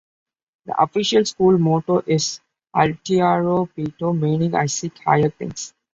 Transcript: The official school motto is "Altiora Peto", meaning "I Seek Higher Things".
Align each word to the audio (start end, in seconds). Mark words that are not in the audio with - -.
The 0.65 0.81
official 0.81 1.25
school 1.25 1.59
motto 1.59 2.01
is 2.07 2.39
"Altiora 2.75 3.69
Peto", 3.75 4.13
meaning 4.13 4.55
"I 4.55 4.65
Seek 4.65 4.97
Higher 4.97 5.29
Things". 5.29 5.75